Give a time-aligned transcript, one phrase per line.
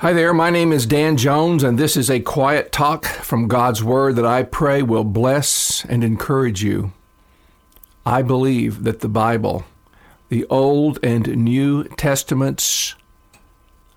[0.00, 3.82] Hi there, my name is Dan Jones, and this is a quiet talk from God's
[3.82, 6.92] Word that I pray will bless and encourage you.
[8.06, 9.64] I believe that the Bible,
[10.28, 12.94] the Old and New Testaments,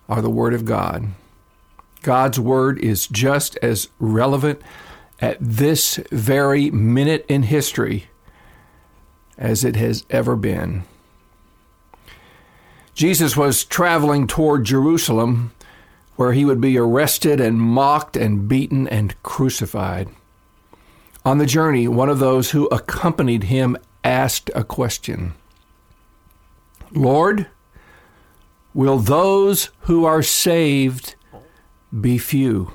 [0.08, 1.10] are the Word of God.
[2.02, 4.60] God's Word is just as relevant
[5.20, 8.08] at this very minute in history
[9.38, 10.82] as it has ever been.
[12.92, 15.52] Jesus was traveling toward Jerusalem
[16.16, 20.08] where he would be arrested and mocked and beaten and crucified.
[21.24, 25.34] On the journey, one of those who accompanied him asked a question
[26.92, 27.46] Lord,
[28.74, 31.14] will those who are saved
[31.98, 32.72] be few?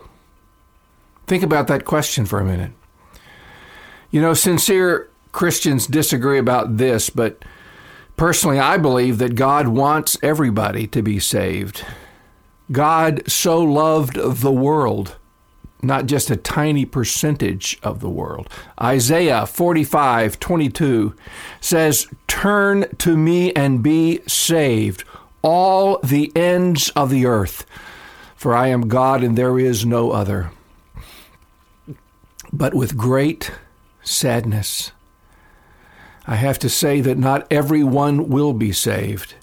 [1.28, 2.72] Think about that question for a minute.
[4.10, 7.44] You know, sincere Christians disagree about this, but
[8.16, 11.86] personally, I believe that God wants everybody to be saved.
[12.72, 15.16] God so loved the world,
[15.82, 18.50] not just a tiny percentage of the world.
[18.82, 21.16] Isaiah 45 22
[21.62, 25.04] says, Turn to me and be saved,
[25.42, 27.66] all the ends of the earth,
[28.36, 30.52] for I am God and there is no other.
[32.52, 33.52] But with great
[34.04, 34.92] sadness,
[36.26, 39.36] I have to say that not everyone will be saved.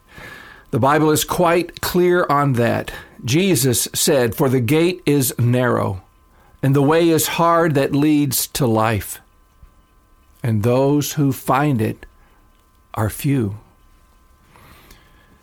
[0.71, 2.93] The Bible is quite clear on that.
[3.25, 6.03] Jesus said, For the gate is narrow,
[6.63, 9.21] and the way is hard that leads to life,
[10.43, 12.07] and those who find it
[12.95, 13.59] are few.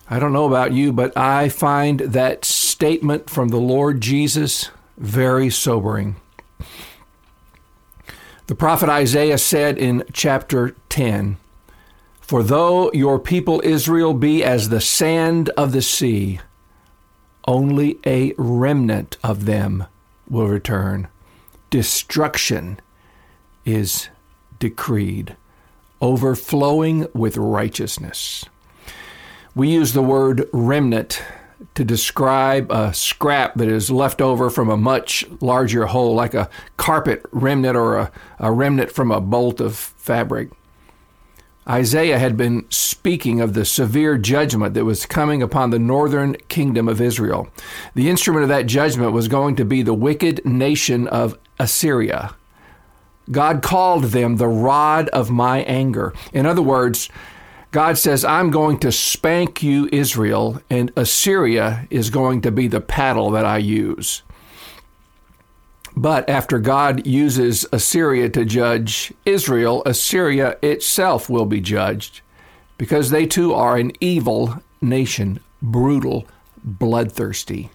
[0.08, 5.50] I don't know about you, but I find that statement from the Lord Jesus very
[5.50, 6.16] sobering.
[8.46, 11.38] The prophet Isaiah said in chapter 10,
[12.20, 16.40] for though your people Israel be as the sand of the sea,
[17.46, 19.86] only a remnant of them
[20.28, 21.08] will return.
[21.70, 22.80] Destruction
[23.64, 24.08] is
[24.58, 25.36] decreed,
[26.00, 28.44] overflowing with righteousness.
[29.54, 31.22] We use the word remnant
[31.74, 36.50] to describe a scrap that is left over from a much larger whole, like a
[36.76, 40.50] carpet remnant or a, a remnant from a bolt of fabric.
[41.68, 46.88] Isaiah had been speaking of the severe judgment that was coming upon the northern kingdom
[46.88, 47.48] of Israel.
[47.94, 52.34] The instrument of that judgment was going to be the wicked nation of Assyria.
[53.30, 56.12] God called them the rod of my anger.
[56.32, 57.08] In other words,
[57.70, 62.80] God says, I'm going to spank you, Israel, and Assyria is going to be the
[62.80, 64.22] paddle that I use.
[65.96, 72.22] But after God uses Assyria to judge Israel, Assyria itself will be judged
[72.78, 76.26] because they too are an evil nation, brutal,
[76.64, 77.70] bloodthirsty.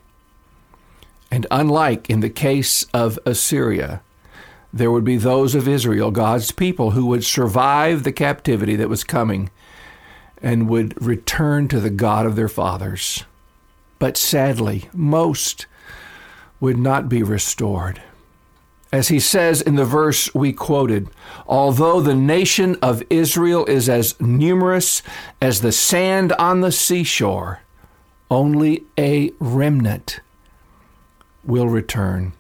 [1.30, 4.02] And unlike in the case of Assyria,
[4.74, 9.04] there would be those of Israel, God's people, who would survive the captivity that was
[9.04, 9.50] coming
[10.42, 13.24] and would return to the God of their fathers.
[14.00, 15.66] But sadly, most
[16.60, 18.02] would not be restored.
[18.92, 21.10] As he says in the verse we quoted,
[21.46, 25.04] although the nation of Israel is as numerous
[25.42, 27.62] as the sand on the seashore,
[28.32, 30.22] only a remnant
[31.44, 32.34] will return.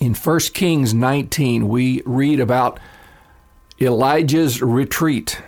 [0.00, 2.78] In 1 Kings 19, we read about
[3.80, 5.40] Elijah's retreat.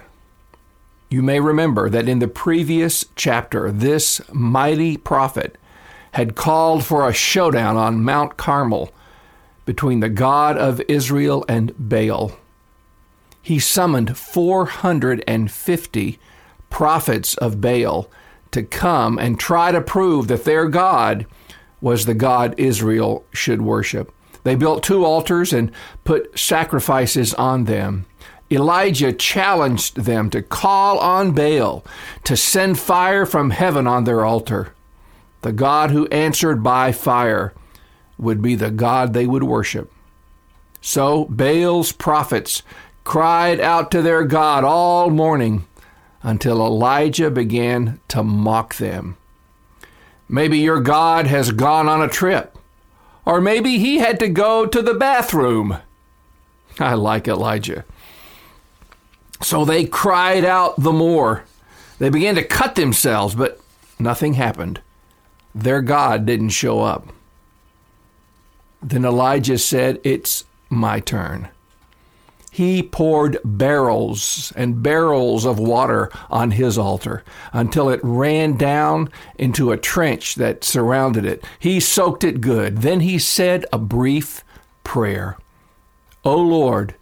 [1.11, 5.57] You may remember that in the previous chapter, this mighty prophet
[6.17, 8.91] had called for a showdown on Mount Carmel
[9.67, 12.33] between the God of Israel and Baal.
[13.43, 16.19] He summoned 450
[16.71, 18.11] prophets of Baal
[18.51, 21.27] to come and try to prove that their God
[21.83, 24.11] was the God Israel should worship.
[24.43, 25.71] They built two altars and
[26.05, 28.07] put sacrifices on them.
[28.51, 31.85] Elijah challenged them to call on Baal
[32.25, 34.73] to send fire from heaven on their altar.
[35.43, 37.53] The God who answered by fire
[38.19, 39.93] would be the God they would worship.
[40.81, 42.63] So Baal's prophets
[43.05, 45.67] cried out to their God all morning
[46.23, 49.17] until Elijah began to mock them.
[50.29, 52.59] Maybe your God has gone on a trip,
[53.25, 55.79] or maybe he had to go to the bathroom.
[56.81, 57.85] I like Elijah.
[59.43, 61.45] So they cried out the more.
[61.99, 63.61] They began to cut themselves, but
[63.99, 64.81] nothing happened.
[65.57, 67.09] Their God didn't show up.
[68.83, 71.49] Then Elijah said, It's my turn.
[72.53, 77.23] he poured barrels and barrels of water on his altar
[77.53, 81.45] until it ran down into a trench that surrounded it.
[81.59, 82.79] He soaked it good.
[82.79, 84.43] Then he said a brief
[84.85, 85.37] prayer.
[86.25, 86.95] O Lord,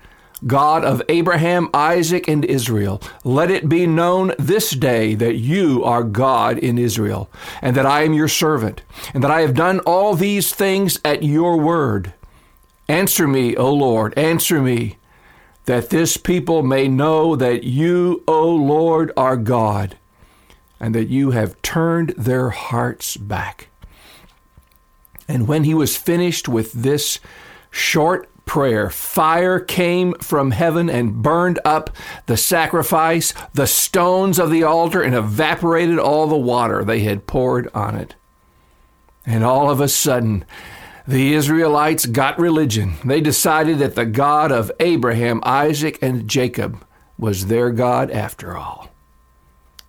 [0.46, 6.02] God of Abraham, Isaac, and Israel, let it be known this day that you are
[6.02, 7.30] God in Israel,
[7.62, 8.82] and that I am your servant,
[9.14, 12.12] and that I have done all these things at your word.
[12.88, 14.98] Answer me, O Lord, answer me
[15.64, 19.96] that this people may know that you, O Lord, are God,
[20.78, 23.68] and that you have turned their hearts back.
[25.26, 27.18] And when he was finished with this
[27.70, 31.90] short prayer, fire came from heaven and burned up
[32.26, 37.68] the sacrifice, the stones of the altar, and evaporated all the water they had poured
[37.74, 38.14] on it.
[39.26, 40.44] And all of a sudden,
[41.06, 42.94] the Israelites got religion.
[43.04, 46.84] They decided that the God of Abraham, Isaac, and Jacob
[47.18, 48.88] was their God after all.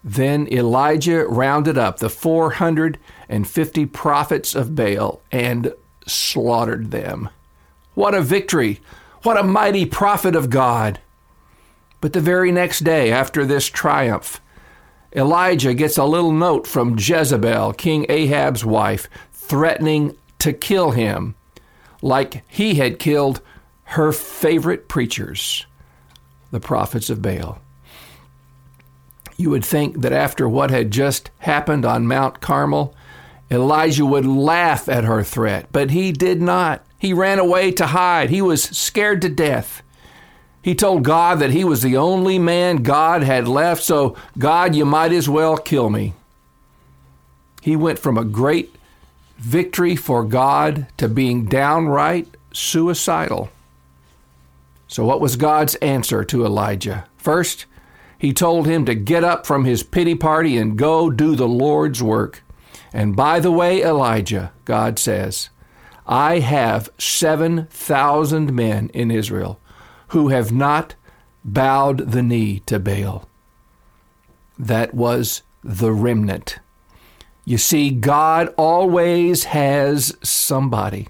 [0.04, 5.74] Then Elijah rounded up the 450 prophets of Baal and
[6.06, 7.30] slaughtered them.
[7.96, 8.80] What a victory!
[9.24, 11.00] What a mighty prophet of God!
[12.02, 14.40] But the very next day, after this triumph,
[15.16, 21.36] Elijah gets a little note from Jezebel, King Ahab's wife, threatening to kill him,
[22.02, 23.42] like he had killed
[23.86, 25.66] her favorite preachers,
[26.52, 27.60] the prophets of Baal.
[29.38, 32.94] You would think that after what had just happened on Mount Carmel,
[33.50, 36.85] Elijah would laugh at her threat, but he did not.
[36.98, 38.30] He ran away to hide.
[38.30, 39.82] He was scared to death.
[40.62, 44.84] He told God that he was the only man God had left, so God, you
[44.84, 46.14] might as well kill me.
[47.62, 48.76] He went from a great
[49.38, 53.50] victory for God to being downright suicidal.
[54.88, 57.06] So, what was God's answer to Elijah?
[57.18, 57.66] First,
[58.18, 62.02] he told him to get up from his pity party and go do the Lord's
[62.02, 62.44] work.
[62.94, 65.50] And by the way, Elijah, God says,
[66.08, 69.60] I have 7,000 men in Israel
[70.10, 70.96] who have not
[71.44, 73.28] bowed the knee to Baal.
[74.58, 76.60] That was the remnant.
[77.44, 81.08] You see, God always has somebody.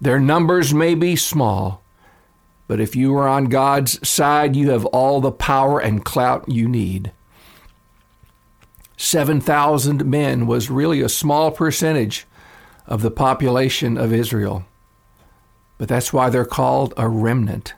[0.00, 1.82] Their numbers may be small,
[2.68, 6.68] but if you are on God's side, you have all the power and clout you
[6.68, 7.12] need.
[8.96, 12.26] 7,000 men was really a small percentage
[12.86, 14.64] of the population of Israel.
[15.78, 17.74] But that's why they're called a remnant,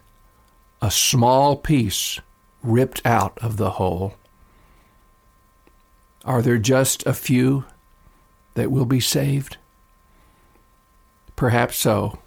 [0.80, 2.20] a small piece
[2.62, 4.14] ripped out of the whole.
[6.24, 7.64] Are there just a few
[8.54, 9.56] that will be saved?
[11.36, 12.18] Perhaps so.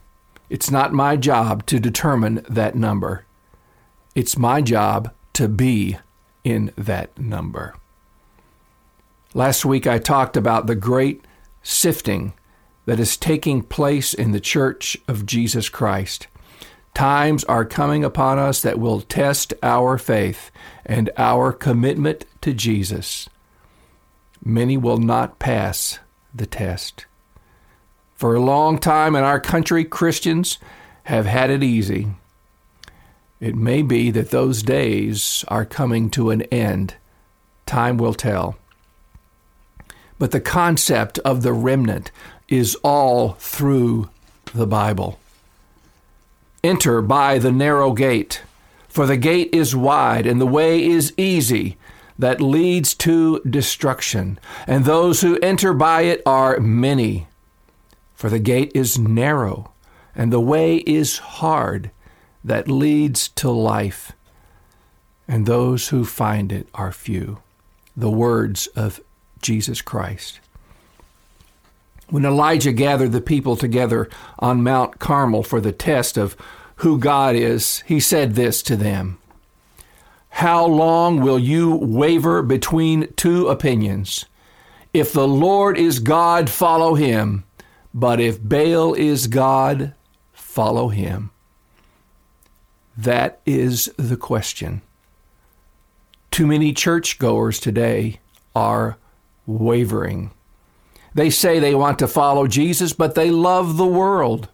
[0.50, 3.26] It's not my job to determine that number.
[4.16, 5.98] It's my job to be
[6.44, 7.76] in that number.
[9.34, 11.24] Last week I talked about the great
[11.64, 12.34] sifting
[12.92, 16.28] that is taking place in the church of Jesus Christ.
[16.94, 20.52] Times are coming upon us that will test our faith
[20.86, 23.30] and our commitment to Jesus.
[24.44, 26.00] Many will not pass
[26.36, 27.06] the test.
[28.14, 30.58] For a long time in our country, Christians
[31.04, 32.10] have had it easy.
[33.40, 36.96] It may be that those days are coming to an end.
[37.66, 38.58] Time will tell.
[40.20, 42.12] But the concept of the remnant
[42.52, 44.10] is all through
[44.54, 45.18] the Bible.
[46.64, 48.44] Enter by the narrow gate,
[48.88, 51.78] for the gate is wide and the way is easy
[52.20, 54.38] that leads to destruction,
[54.68, 57.28] and those who enter by it are many.
[58.14, 59.72] For the gate is narrow,
[60.14, 61.90] and the way is hard
[62.44, 64.12] that leads to life,
[65.28, 67.40] and those who find it are few.
[67.96, 69.00] The words of
[69.42, 70.42] Jesus Christ.
[72.12, 76.38] When Elijah gathered the people together on Mount Carmel for the test of
[76.76, 79.18] who God is, he said this to them
[80.32, 84.26] how long will you waver between two opinions?
[84.94, 87.44] If the Lord is God, follow him.
[87.94, 89.94] But if Baal is God,
[90.32, 91.32] follow him.
[92.98, 94.82] That is the question.
[96.32, 98.20] Too many churchgoers today
[98.56, 98.98] are
[99.46, 100.32] wavering.
[101.14, 104.50] They say they want to follow Jesus, but they love the world.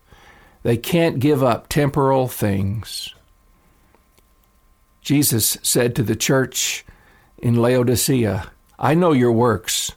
[0.63, 3.13] They can't give up temporal things.
[5.01, 6.85] Jesus said to the church
[7.37, 9.93] in Laodicea, I know your works.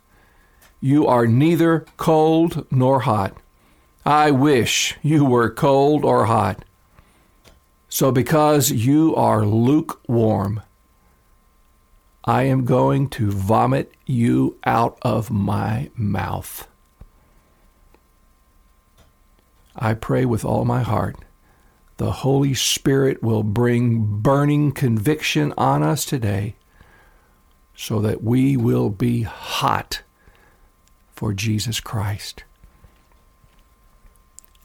[0.80, 3.36] You are neither cold nor hot.
[4.06, 6.64] I wish you were cold or hot.
[7.88, 10.62] So, because you are lukewarm,
[12.24, 16.68] I am going to vomit you out of my mouth.
[19.74, 21.16] I pray with all my heart
[22.00, 26.56] the Holy Spirit will bring burning conviction on us today
[27.76, 30.00] so that we will be hot
[31.12, 32.44] for Jesus Christ.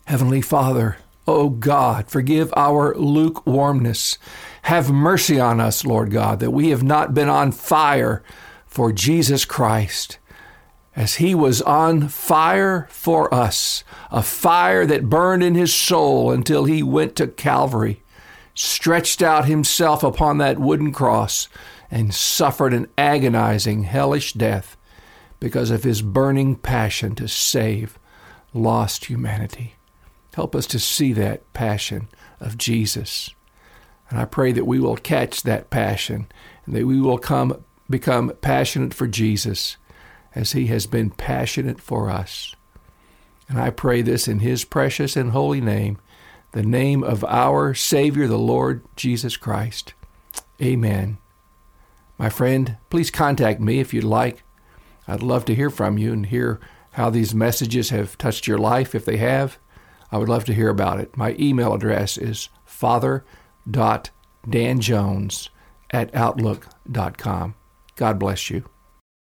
[0.05, 0.95] Heavenly Father,
[1.27, 4.17] O oh God, forgive our lukewarmness.
[4.63, 8.23] Have mercy on us, Lord God, that we have not been on fire
[8.67, 10.19] for Jesus Christ
[10.95, 16.65] as he was on fire for us, a fire that burned in his soul until
[16.65, 18.01] he went to Calvary,
[18.53, 21.49] stretched out himself upon that wooden cross,
[21.91, 24.77] and suffered an agonizing, hellish death
[25.39, 27.99] because of his burning passion to save
[28.53, 29.75] lost humanity.
[30.35, 32.09] Help us to see that passion
[32.41, 33.29] of Jesus.
[34.09, 36.27] And I pray that we will catch that passion
[36.65, 39.77] and that we will come become passionate for Jesus
[40.33, 42.53] as he has been passionate for us.
[43.47, 45.99] And I pray this in his precious and holy name,
[46.51, 49.93] the name of our Savior, the Lord Jesus Christ.
[50.61, 51.17] Amen.
[52.17, 54.43] My friend, please contact me if you'd like.
[55.07, 56.59] I'd love to hear from you and hear
[56.91, 58.93] how these messages have touched your life.
[58.93, 59.59] If they have,
[60.11, 61.17] I would love to hear about it.
[61.17, 65.49] My email address is father.danjones
[65.91, 67.55] at outlook.com.
[67.95, 68.65] God bless you.